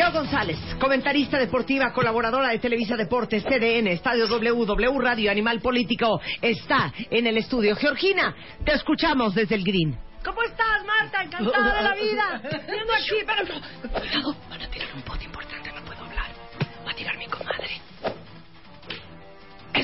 [0.00, 6.90] Geo González, comentarista deportiva, colaboradora de Televisa Deportes, TDN, Estadio W, Radio, Animal Político, está
[7.10, 7.76] en el estudio.
[7.76, 8.34] Georgina,
[8.64, 9.98] te escuchamos desde el Green.
[10.24, 11.22] ¿Cómo estás, Marta?
[11.22, 12.40] Encantada de la vida.
[12.66, 13.44] Viendo aquí, pero...
[13.92, 15.39] Cuidado, van a tirar un pote importante,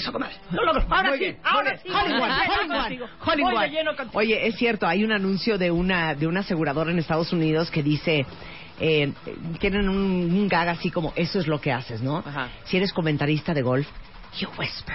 [0.06, 0.36] Eso, comadre.
[0.52, 0.86] Lo logro.
[0.88, 1.88] Ahora Muy sí, bien, ahora sí.
[1.88, 4.08] Hollywood, Hollywood.
[4.12, 7.82] Oye, es cierto, hay un anuncio de una de una aseguradora en Estados Unidos que
[7.82, 8.24] dice
[8.78, 9.12] eh,
[9.58, 9.96] tienen un,
[10.32, 12.18] un gag así como eso es lo que haces, ¿no?
[12.18, 12.50] Ajá.
[12.66, 13.88] Si eres comentarista de golf,
[14.38, 14.94] you whisper.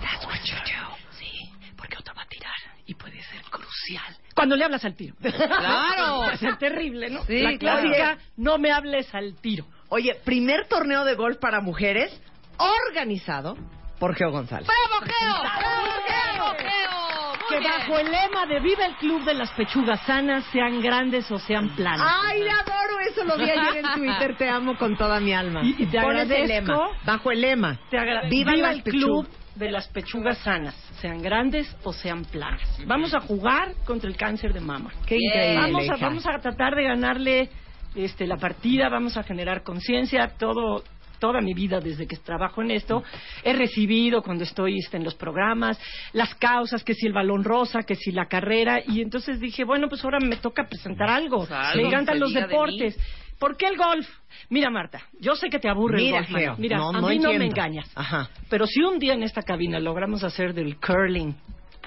[0.00, 0.96] That's what you do.
[1.18, 4.16] Sí, porque otro va a tirar y puede ser crucial.
[4.34, 5.14] Cuando le hablas al tiro.
[5.20, 6.30] Claro.
[6.30, 7.24] Es terrible, ¿no?
[7.26, 7.82] Sí, la claro.
[7.82, 9.66] clásica, no me hables al tiro.
[9.88, 12.12] Oye, primer torneo de golf para mujeres
[12.58, 13.56] organizado
[13.98, 14.66] por Geo González.
[14.66, 15.42] ¡Bravo, Geo!
[15.42, 17.48] ¡Bravo, Geo!
[17.48, 21.38] Que bajo el lema de Viva el Club de las Pechugas Sanas, sean grandes o
[21.38, 22.06] sean planas.
[22.24, 25.62] Ay, adoro eso, lo vi ayer en Twitter, te amo con toda mi alma.
[25.64, 26.46] Y- te agradezco.
[26.46, 27.78] lema, bajo el lema.
[27.90, 27.98] Te
[28.28, 32.62] Viva el club de las pechugas sanas, sean grandes o sean planas.
[32.86, 34.90] Vamos a jugar contra el cáncer de mama.
[35.06, 35.72] Qué increíble.
[35.72, 37.50] Vamos a, vamos a tratar de ganarle
[37.94, 40.84] este, la partida, vamos a generar conciencia, todo
[41.18, 43.02] toda mi vida desde que trabajo en esto
[43.44, 45.78] he recibido cuando estoy este, en los programas
[46.12, 49.88] las causas que si el balón rosa que si la carrera y entonces dije bueno
[49.88, 52.98] pues ahora me toca presentar algo Algo me encantan los diga de deportes
[53.38, 54.04] ¿Por qué el golf?
[54.50, 56.58] Mira, Marta, yo sé que te aburre Mira, el golf.
[56.58, 57.88] Mira, no, a no mí no me engañas.
[57.94, 58.28] Ajá.
[58.50, 61.34] Pero si un día en esta cabina logramos hacer del curling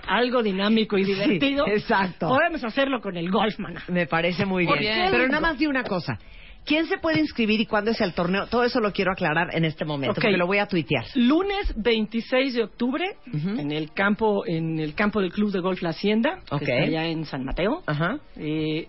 [0.07, 2.27] algo dinámico y Sí, divertido, exacto.
[2.29, 3.83] podemos hacerlo con el golf, mana.
[3.87, 5.09] Me parece muy ¿Por bien.
[5.11, 6.17] Pero nada más di una cosa.
[6.65, 8.45] ¿Quién se puede inscribir y cuándo es el torneo?
[8.47, 10.21] Todo eso lo quiero aclarar en este momento, Ok.
[10.21, 11.05] porque lo voy a tuitear.
[11.15, 15.89] Lunes 26 de octubre en el campo en el campo del Club de Golf La
[15.89, 16.61] Hacienda, que Ok.
[16.61, 17.81] está allá en San Mateo.
[17.87, 18.19] Ajá.
[18.37, 18.87] Eh,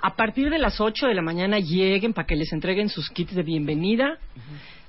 [0.00, 3.34] a partir de las 8 de la mañana lleguen para que les entreguen sus kits
[3.34, 4.18] de bienvenida.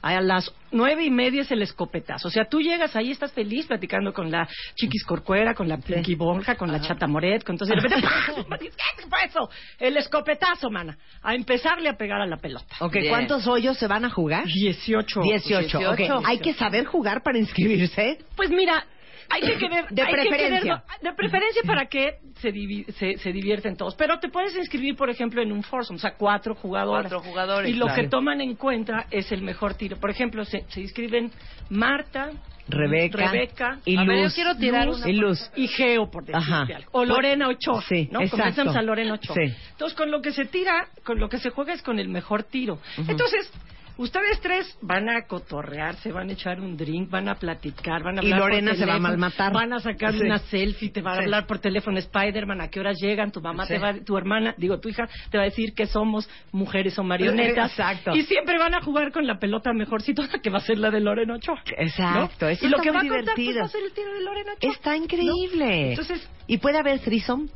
[0.04, 2.28] A las nueve y media es el escopetazo.
[2.28, 6.16] O sea, tú llegas ahí, estás feliz platicando con la Chiquis Corcuera, con la Pinky
[6.16, 7.70] Borja, con la Chata Moret, con todo.
[7.70, 8.06] Y de repente.
[8.60, 9.50] ¿qué fue eso?
[9.80, 10.98] El escopetazo, mana.
[11.22, 12.76] A empezarle a pegar a la pelota.
[12.82, 13.08] Ok, Bien.
[13.08, 14.44] ¿cuántos hoyos se van a jugar?
[14.44, 15.22] 18.
[15.22, 15.78] 18.
[15.78, 15.98] ok.
[15.98, 16.22] 18.
[16.26, 18.18] Hay que saber jugar para inscribirse.
[18.36, 18.86] Pues mira,
[19.30, 19.88] hay que querer...
[19.90, 20.60] De hay que preferencia.
[20.62, 23.96] quererlo- de preferencia para que se, divi- se, se divierten todos.
[23.96, 27.12] Pero te puedes inscribir, por ejemplo, en un foursome, o sea, cuatro jugadores.
[27.12, 28.02] Cuatro jugadores, Y lo claro.
[28.02, 29.98] que toman en cuenta es el mejor tiro.
[29.98, 31.32] Por ejemplo, se, se inscriben
[31.70, 32.32] Marta,
[32.68, 33.18] Rebeca.
[33.30, 34.32] Rebeca Y A ver, Luz.
[34.32, 34.98] yo quiero tirar Luz.
[35.02, 35.52] una Y Luz.
[35.56, 36.62] y Geo, por decirte Ajá.
[36.76, 36.90] algo.
[36.94, 37.82] O Lorena Ochoa.
[37.82, 38.20] Sí, ¿no?
[38.22, 38.38] exacto.
[38.38, 39.36] Convencemos a Lorena Ochoa.
[39.36, 39.54] Sí.
[39.72, 42.44] Entonces, con lo que se tira, con lo que se juega es con el mejor
[42.44, 42.80] tiro.
[43.06, 43.52] Entonces,
[43.98, 48.20] ustedes tres van a cotorrear, se van a echar un drink, van a platicar, van
[48.20, 49.54] a Y hablar por Lorena se va a malmatar.
[49.54, 50.22] Van a sacar Sí.
[50.22, 51.24] una selfie, te va a Sí.
[51.24, 53.74] hablar por teléfono Spider-Man, a qué horas llegan, tu mamá Sí.
[53.74, 57.04] te va, tu hermana, digo, tu hija te va a decir que somos mujeres o
[57.04, 57.72] marionetas.
[57.72, 58.16] Exacto.
[58.16, 61.00] Y siempre van a jugar con la pelota mejorcita, que va a ser la de
[61.00, 61.56] Lorena Ochoa.
[61.56, 61.84] ¿no?
[61.84, 62.48] Exacto.
[62.48, 64.22] Eso y lo está que va a contar pues, va a ser el tiro de
[64.22, 64.72] Lorena Ochoa.
[64.72, 65.66] Está increíble.
[65.84, 65.90] ¿no?
[65.92, 67.48] Entonces, ¿Y puede haber threesome?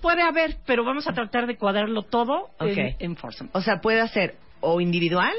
[0.00, 2.68] puede haber, pero vamos a tratar de cuadrarlo todo Ok.
[2.76, 3.50] en, en foursome.
[3.52, 5.32] O sea, puede hacer o individual.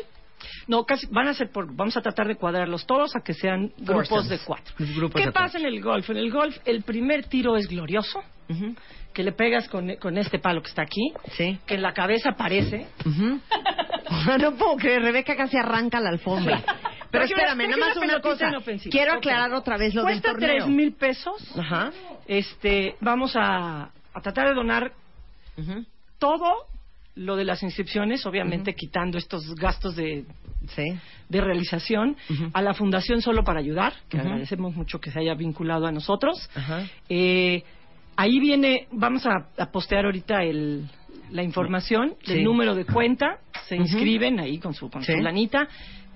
[0.68, 3.71] No, casi van a ser por, vamos a tratar de cuadrarlos todos a que sean
[3.77, 4.29] grupos Foursomes.
[4.29, 4.73] de cuatro.
[4.79, 6.09] Grupos ¿Qué de pasa en el golf?
[6.09, 8.23] En el golf el primer tiro es glorioso,
[9.13, 11.59] que le pegas con, con este palo que está aquí, Sí.
[11.65, 12.88] que en la cabeza aparece.
[13.06, 13.39] Ujú.
[14.39, 16.62] no puedo creer, Rebeca casi arranca la alfombra.
[17.12, 18.47] Pero una- espérame, nada más una cosa.
[18.50, 18.91] inofensiva.
[18.91, 20.56] Quiero aclarar otra vez lo Cuesta del torneo.
[20.65, 21.35] tres mil pesos.
[21.57, 21.91] Ajá.
[22.25, 24.91] Este, vamos a, a tratar de donar
[26.18, 26.65] todo
[27.15, 30.25] lo de las inscripciones, obviamente quitando estos gastos de,
[30.75, 30.93] Sí.
[31.27, 32.15] de realización,
[32.53, 36.49] a la Fundación Solo para Ayudar, que agradecemos mucho que se haya vinculado a nosotros.
[37.09, 37.63] Eh,
[38.15, 40.85] ahí viene, vamos a, a postear ahorita el,
[41.31, 42.33] la información, Sí.
[42.33, 45.13] el número de cuenta, se inscriben ahí con su, con Sí.
[45.13, 45.67] su lanita,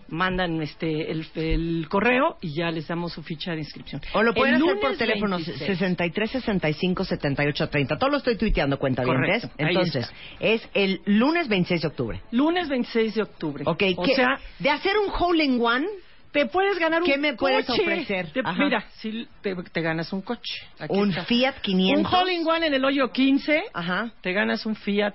[0.09, 4.01] mandan este el, el correo y ya les damos su ficha de inscripción.
[4.13, 5.67] O lo pueden El hacer por teléfono 26.
[5.67, 7.97] 63 65 78 30.
[7.97, 12.21] Todo lo estoy tuiteando, cuenta Correcto, ahí Entonces, es el lunes 26 de octubre.
[12.31, 13.63] Lunes 26 de octubre.
[13.67, 15.87] Ok, o ¿qué- sea, de hacer un hole in one,
[16.31, 17.81] te puedes ganar un ¿Qué me puedes coche.
[17.81, 18.29] ofrecer?
[18.31, 20.53] Te- mira, si te, te ganas un coche.
[20.79, 21.23] Aquí un está.
[21.25, 22.11] Fiat 500.
[22.11, 24.11] Un hole in one en el hoyo 15, Ajá.
[24.21, 25.13] te ganas un Fiat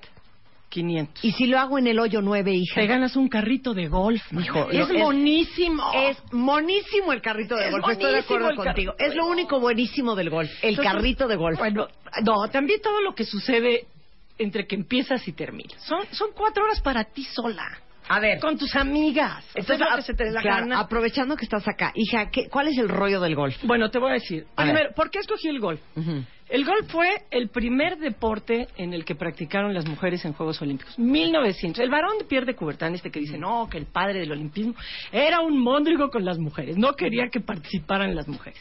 [0.71, 1.25] 500.
[1.25, 2.81] Y si lo hago en el hoyo 9, hija.
[2.81, 4.23] te ganas un carrito de golf.
[4.33, 5.91] Hijo, es monísimo.
[5.95, 7.89] Es monísimo el carrito de Es golf.
[7.91, 8.95] Estoy de acuerdo contigo.
[8.99, 10.51] Es lo único buenísimo del golf.
[10.63, 11.59] El Entonces, carrito de golf.
[11.59, 11.89] Bueno,
[12.25, 13.87] no, también todo lo que sucede
[14.39, 15.75] entre que empiezas y terminas.
[15.85, 17.69] Son, son cuatro horas para ti sola.
[18.09, 18.41] a ver.
[18.41, 19.45] Con tus amigas.
[19.55, 20.81] Entonces, Entonces, lo a- que se te dé la claro, gana.
[20.81, 23.55] aprovechando que estás acá, hija, ¿qué- ¿cuál es el rollo del golf?
[23.65, 24.47] Bueno, te voy a decir.
[24.57, 24.95] A Primero, ver.
[24.97, 25.81] ¿por qué escogí el golf?
[25.97, 26.25] Ujú.
[26.51, 30.99] El golf fue el primer deporte en el que practicaron las mujeres en Juegos Olímpicos.
[30.99, 31.81] 1900.
[31.81, 34.75] El varón de Pierre de Coubertin, este que dice, no, que el padre del olimpismo,
[35.13, 36.77] era un móndrigo con las mujeres.
[36.77, 38.61] No quería que participaran las mujeres.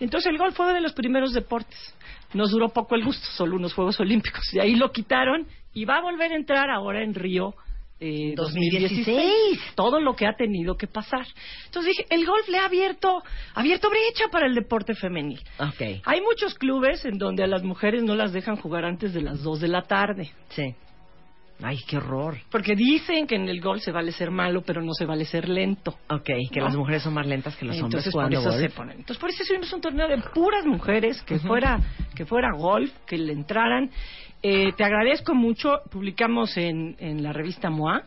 [0.00, 1.94] Entonces el golf fue de los primeros deportes.
[2.32, 4.44] Nos duró poco el gusto, solo unos Juegos Olímpicos.
[4.54, 7.54] De ahí lo quitaron y va a volver a entrar ahora en Río.
[8.00, 9.74] Eh, 2016.
[9.74, 11.26] todo lo que ha tenido que pasar.
[11.66, 13.22] Entonces dije, el golf le ha abierto,
[13.54, 15.40] abierto brecha para el deporte femenil.
[15.58, 16.00] Ok.
[16.04, 19.42] Hay muchos clubes en donde a las mujeres no las dejan jugar antes de las
[19.42, 20.30] 2 de la tarde.
[20.50, 20.74] Sí.
[21.60, 22.38] Ay, qué horror.
[22.52, 25.48] Porque dicen que en el golf se vale ser malo, pero no se vale ser
[25.48, 25.98] lento.
[26.08, 26.66] Ok, que ¿No?
[26.66, 28.60] las mujeres son más lentas que los hombres Entonces por eso golf.
[28.60, 28.98] se ponen.
[28.98, 31.80] Entonces por eso hicimos un torneo de puras mujeres que fuera
[32.14, 33.90] que fuera golf, que le entraran.
[34.42, 35.80] Eh, te agradezco mucho.
[35.90, 38.04] Publicamos en, en la revista MOA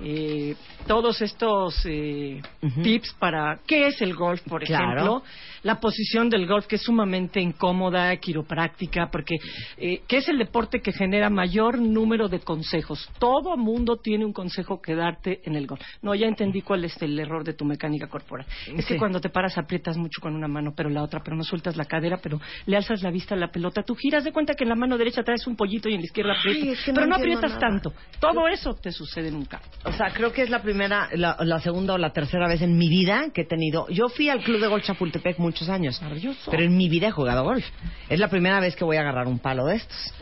[0.00, 0.54] eh,
[0.86, 2.40] todos estos eh,
[2.82, 4.84] tips para qué es el golf, por Claro.
[4.92, 5.22] ejemplo,
[5.64, 9.36] la posición del golf que es sumamente incómoda, quiropráctica, porque
[9.76, 13.08] eh, que es el deporte que genera mayor número de consejos.
[13.18, 15.82] Todo mundo tiene un consejo que darte en el golf.
[16.00, 18.46] No, ya entendí cuál es el error de tu mecánica corporal.
[18.74, 18.94] Es Sí.
[18.94, 21.76] que cuando te paras aprietas mucho con una mano, pero la otra, pero no sueltas
[21.76, 23.82] la cadera, pero le alzas la vista a la pelota.
[23.82, 26.06] Tú giras de cuenta que en la mano derecha traes un pollito y en la
[26.06, 26.78] izquierda aprietas.
[26.78, 27.58] es que pero no aprietas nada.
[27.58, 27.92] tanto.
[28.18, 29.66] Todo eso te sucede en un campo.
[29.84, 32.78] O sea, creo que es la primera, la, la segunda o la tercera vez en
[32.78, 33.86] mi vida que he tenido.
[33.90, 36.50] Yo fui al club de golf Chapultepec muchos años, Maravilloso.
[36.50, 37.66] pero en mi vida he jugado golf.
[38.08, 40.14] Es la primera vez que voy a agarrar un palo de estos.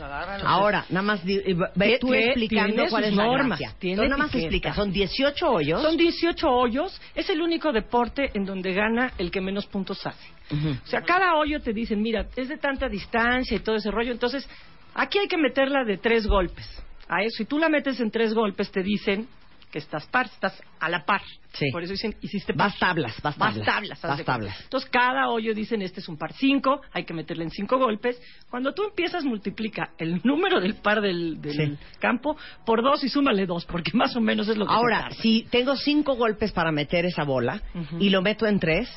[0.43, 4.73] Ahora, nada más eh, ve tú explicando cuál es la Entonces, nada más explica.
[4.73, 5.81] Son 18 hoyos.
[5.81, 6.99] Son 18 hoyos.
[7.15, 10.37] Es el único deporte en donde gana el que menos puntos hace.
[10.51, 14.11] O sea, cada hoyo te dicen, mira, es de tanta distancia y todo ese rollo.
[14.11, 14.47] Entonces,
[14.97, 16.67] aquí hay que meterla de tres golpes.
[17.07, 19.27] A eso, si tú la metes en tres golpes, te dicen
[19.71, 21.21] que estás par, estás a la par.
[21.53, 21.65] Sí.
[21.73, 22.69] Por eso dicen, hiciste par.
[22.69, 23.65] Vas tablas, vas Vas tablas.
[23.65, 24.01] tablas.
[24.01, 24.23] Vas cuenta.
[24.33, 24.61] tablas.
[24.63, 28.21] Entonces, cada hoyo dicen, este es un par 5, hay que meterle en cinco golpes.
[28.49, 31.77] Cuando tú empiezas, multiplica el número del par del, del Sí.
[31.99, 35.43] campo por dos y súmale dos, porque más o menos es lo que Ahora, si
[35.51, 37.61] tengo cinco golpes para meter esa bola
[37.99, 38.89] y lo meto en tres,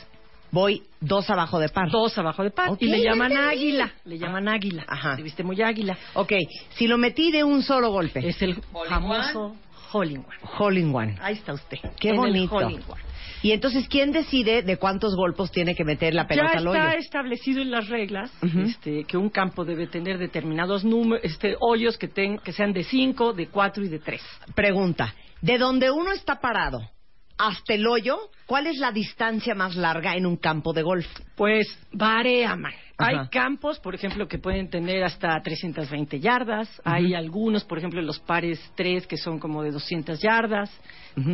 [0.51, 1.91] voy dos abajo de par.
[1.91, 2.71] Dos abajo de par.
[2.79, 3.51] Y le llaman entendí.
[3.57, 3.93] águila.
[4.05, 4.85] Le llaman águila.
[4.89, 5.17] Ajá.
[5.17, 5.97] Te viste muy águila.
[6.15, 6.33] Ok,
[6.77, 8.57] si lo metí de un solo golpe, Es el
[8.89, 9.55] famoso
[9.93, 11.17] hole in one.
[11.21, 11.79] Ahí está usted.
[11.99, 12.55] Qué en el bonito.
[12.57, 12.79] one.
[13.43, 16.89] Y entonces, ¿quién decide de cuántos golpes tiene que meter la pelota Ya al está
[16.89, 16.99] hoyo?
[16.99, 22.07] establecido en las reglas este, que un campo debe tener determinados números, este, hoyos que,
[22.09, 24.21] ten- que sean de 5, de 4 y de 3.
[24.55, 26.83] Pregunta, de donde uno está parado
[27.49, 31.07] hasta el hoyo, ¿cuál es la distancia más larga en un campo de golf?
[31.37, 32.73] Pues varía, man.
[33.03, 36.69] Hay campos, por ejemplo, que pueden tener hasta 320 yardas.
[36.85, 40.71] Hay algunos, por ejemplo, los pares 3 que son como de 200 yardas.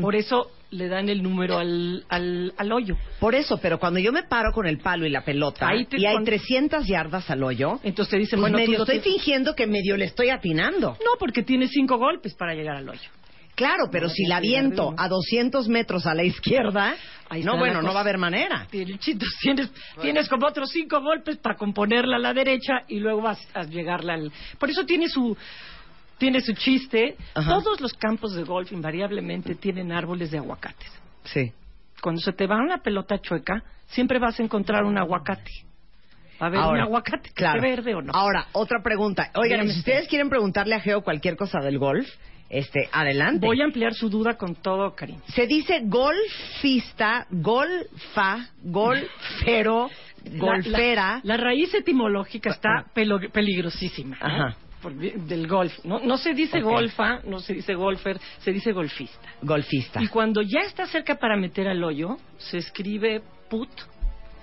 [0.01, 2.97] Por eso le dan el número al, al, al hoyo.
[3.21, 6.01] Por eso, pero cuando yo me paro con el palo y la pelota Ahí te
[6.01, 9.11] y hay pon- 300 yardas al hoyo, Entonces te dicen, pues bueno, medio estoy te-
[9.11, 10.97] fingiendo que medio le estoy atinando.
[11.05, 13.11] No, porque tiene cinco golpes para llegar al hoyo.
[13.57, 16.95] Claro, pero No, si la viento a 200 metros a la izquierda,
[17.29, 18.67] Ahí no, bueno, no va a haber manera.
[18.71, 19.01] Tienes,
[19.41, 19.71] tienes,
[20.01, 24.15] tienes como otros cinco golpes para componerla a la derecha y luego vas a llegarla
[24.15, 24.33] al...
[24.59, 25.37] Por eso tiene su...
[26.19, 27.17] Tiene su chiste.
[27.35, 27.51] Ajá.
[27.51, 30.91] Todos los campos de golf invariablemente tienen árboles de aguacates.
[31.25, 31.53] Sí.
[32.01, 35.51] Cuando se te va una pelota chueca, siempre vas a encontrar un aguacate.
[36.41, 37.61] Va a haber un aguacate claro.
[37.61, 38.13] verde o no.
[38.15, 39.31] Ahora, otra pregunta.
[39.35, 39.79] Oigan, si usted.
[39.79, 42.09] ustedes quieren preguntarle a Geo cualquier cosa del golf,
[42.49, 43.45] Este, adelante.
[43.47, 45.21] Voy a ampliar su duda con todo cariño.
[45.35, 49.91] Se dice golfista, golfa, golfero,
[50.39, 51.21] golfera.
[51.25, 54.17] La, la raíz etimológica está pelo- peligrosísima.
[54.21, 54.27] ¿no?
[54.27, 54.57] Ajá.
[54.81, 55.73] Por- del golf.
[55.85, 59.29] No, no se dice golfa, no se dice golfer, se dice golfista.
[59.43, 60.03] golfista.
[60.03, 63.71] Y cuando ya está cerca para meter al hoyo, se escribe put,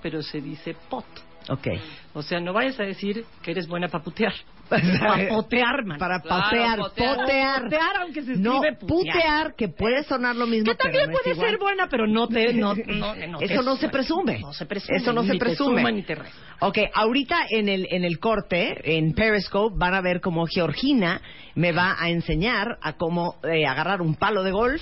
[0.02, 1.06] pero se dice pot.
[1.50, 1.68] Ok.
[2.16, 4.34] O sea, no vayas a decir que eres buena para putear.
[4.70, 5.98] para potear, man.
[5.98, 7.16] Para Claro, patear, potear.
[7.18, 7.64] potear.
[7.64, 8.78] Potear, aunque se No, putear.
[8.80, 12.54] putear, que puede sonar lo mismo, Que también no puede ser buena, pero no te...
[12.54, 14.40] No, no, no te Eso no se presume.
[14.40, 14.98] No se presume.
[14.98, 15.76] Eso no se presume.
[15.76, 16.38] Te suma, ni te resta.
[16.60, 21.20] Ok, ahorita en el, en el corte, en Periscope, van a ver cómo Georgina
[21.56, 24.82] me va a enseñar a cómo eh, agarrar un palo de golf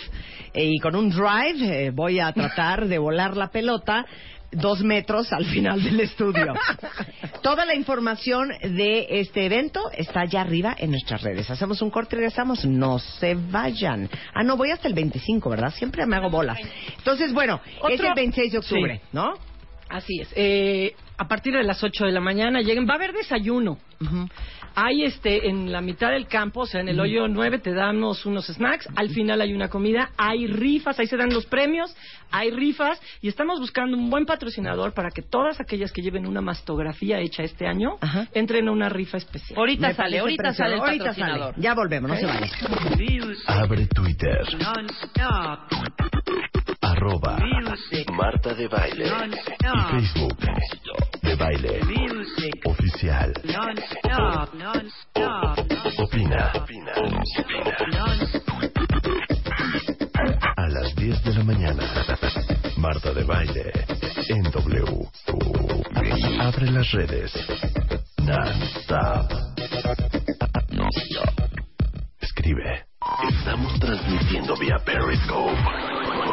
[0.54, 4.06] eh, y con un drive eh, voy a tratar de volar la pelota
[4.52, 6.54] dos metros al final del estudio.
[7.42, 11.50] Toda la información de este evento está allá arriba en nuestras redes.
[11.50, 12.66] Hacemos un corte y regresamos.
[12.66, 14.10] No se vayan.
[14.34, 15.74] Ah, no, voy hasta el 25, ¿verdad?
[15.74, 16.60] Siempre me hago bolas.
[16.98, 19.08] Entonces, bueno, es el 26 de octubre, Sí.
[19.14, 19.34] ¿no?
[19.92, 20.30] Así es.
[20.36, 22.88] Eh, a partir de las 8 de la mañana lleguen.
[22.88, 23.78] Va a haber desayuno.
[24.74, 28.26] Hay este en la mitad del campo, o sea, en el hoyo 9 te damos
[28.26, 31.94] unos snacks, al final hay una comida, hay rifas, ahí se dan los premios,
[32.32, 36.40] hay rifas y estamos buscando un buen patrocinador para que todas aquellas que lleven una
[36.42, 38.28] mastografía hecha este año Ajá.
[38.34, 39.60] entren a una rifa especial.
[39.60, 40.64] Ahorita Me sale, ahorita precioso.
[40.64, 41.54] sale el Ahorita patrocinador.
[41.54, 41.64] sale.
[41.64, 42.50] Ya volvemos, no se vale.
[43.48, 44.42] Abre Twitter.
[47.02, 47.36] Arroba
[48.14, 49.08] Marta de Baile.
[49.08, 50.38] Y Facebook.
[51.24, 51.80] De Baile.
[52.66, 53.34] Oficial.
[55.98, 56.52] Opina.
[60.56, 61.84] A las 10 de la mañana.
[62.78, 63.72] Marta de Baile.
[64.30, 65.08] En W.
[66.40, 67.32] Abre las redes.
[68.20, 69.32] Non-stop.
[72.20, 72.86] Escribe.
[73.28, 75.91] Estamos transmitiendo vía Periscope.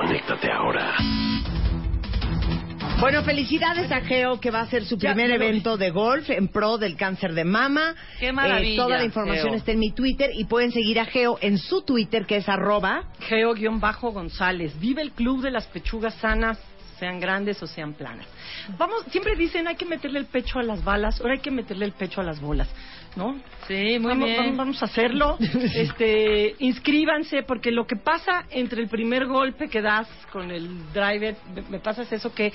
[0.08, 0.94] Conéctate ahora.
[2.98, 6.48] Bueno, felicidades a Geo que va a hacer su Ya, primer evento de golf en
[6.48, 7.94] pro del cáncer de mama.
[8.18, 9.54] Qué maravilla, Eh, toda la información Geo.
[9.56, 13.02] está en mi Twitter y pueden seguir a Geo en su Twitter que es arroba.
[13.28, 14.80] Geo-González.
[14.80, 16.58] Vive el club de las pechugas sanas,
[16.98, 18.26] sean grandes o sean planas.
[18.76, 21.84] Vamos, siempre dicen hay que meterle el pecho a las balas, ahora hay que meterle
[21.86, 22.68] el pecho a las bolas,
[23.16, 23.40] ¿no?
[23.66, 24.38] Sí, muy vamos, bien.
[24.40, 25.36] Vamos, vamos a hacerlo.
[25.74, 31.36] este, inscríbanse porque lo que pasa entre el primer golpe que das con el driver,
[31.54, 32.52] me, me pasa es eso que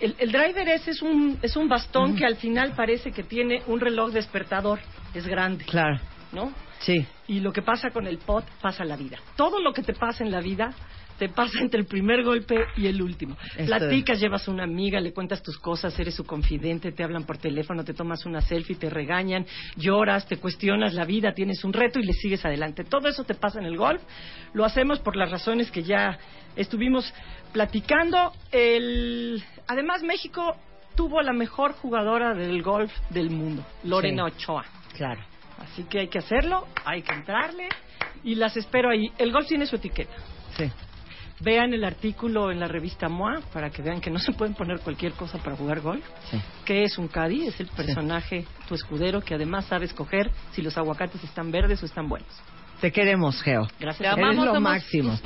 [0.00, 3.62] el, el driver ese es un es un bastón que al final parece que tiene
[3.66, 4.78] un reloj despertador,
[5.14, 5.98] es grande, Claro.
[6.32, 6.52] ¿no?
[6.80, 7.06] Sí.
[7.28, 9.18] Y lo que pasa con el pot pasa la vida.
[9.36, 10.74] Todo lo que te pasa en la vida
[11.18, 13.36] te pasa entre el primer golpe y el último.
[13.56, 17.38] Esto- Platicas, llevas una amiga, le cuentas tus cosas, eres su confidente, te hablan por
[17.38, 19.46] teléfono, te tomas una selfie, te regañan,
[19.76, 22.84] lloras, te cuestionas la vida, tienes un reto y le sigues adelante.
[22.84, 24.02] Todo eso te pasa en el golf.
[24.52, 26.18] Lo hacemos por las razones que ya
[26.56, 27.12] estuvimos
[27.52, 28.32] platicando.
[28.52, 29.42] El...
[29.68, 30.56] Además, México
[30.94, 34.34] tuvo la mejor jugadora del golf del mundo, Lorena Sí.
[34.36, 34.64] Ochoa.
[34.94, 35.20] Claro.
[35.58, 37.68] Así que hay que hacerlo, hay que entrarle
[38.24, 39.10] y las espero ahí.
[39.18, 40.14] El golf tiene su etiqueta.
[40.56, 40.70] Sí.
[41.40, 44.80] Vean el artículo en la revista MOA para que vean que no se pueden poner
[44.80, 46.04] cualquier cosa para jugar golf.
[46.30, 46.40] Sí.
[46.64, 47.46] ¿Qué es un caddy?
[47.46, 51.86] Es el personaje, tu escudero, que además sabe escoger si los aguacates están verdes o
[51.86, 52.28] están buenos.
[52.80, 53.66] Te queremos, Geo.
[53.80, 53.98] Gracias.
[53.98, 55.18] Te a amamos, Eres lo máximo.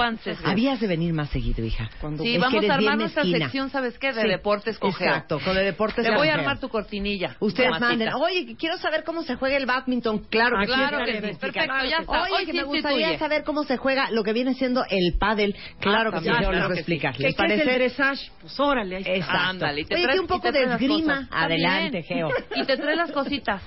[0.45, 1.91] Habías de venir más seguido, hija.
[2.01, 4.13] Cuando- Sí, vamos a armar nuestra sección, ¿sabes qué?
[4.13, 4.29] De Sí.
[4.29, 5.09] deportes con Geo.
[5.09, 6.41] Exacto, con el deportes Te con voy a Geo.
[6.41, 7.37] armar tu cortinilla.
[7.41, 10.21] Ustedes manden, oye, quiero saber cómo se juega el badminton.
[10.31, 10.67] Claro sí.
[10.67, 11.39] Claro que de sí.
[11.41, 12.23] Perfecto, ya está.
[12.23, 13.19] Oye, Hoy que sí me gustaría instituye.
[13.19, 15.55] saber cómo se juega lo que viene siendo el pádel.
[15.81, 16.81] Claro Ah, que sí, también, Geo les claro a que sí.
[16.81, 17.17] explicar.
[17.17, 17.65] ¿Qué, ¿Les es el parece?
[17.75, 18.31] dressage?
[18.41, 19.15] Pues órale, ahí está.
[19.17, 19.41] Exacto.
[19.51, 21.29] Ándale, Oye, un poco de esgrima.
[21.31, 22.03] Adelante.
[22.03, 22.29] Geo.
[22.57, 23.63] Y te traes las cositas.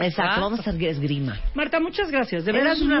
[0.00, 0.40] Exacto, ¿Ah?
[0.40, 1.38] vamos a hacer esgrima.
[1.54, 2.44] Marta, muchas gracias.
[2.44, 3.00] De verdad, una